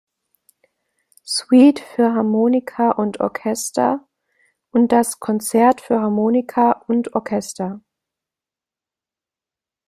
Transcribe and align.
Suite 1.23 1.79
für 1.79 2.15
Harmonika 2.15 2.89
und 2.89 3.19
Orchester" 3.19 4.07
und 4.71 4.91
das 4.91 5.19
"Konzert 5.19 5.79
für 5.79 6.01
Harmonika 6.01 6.83
und 6.87 7.13
Orchester". 7.13 7.81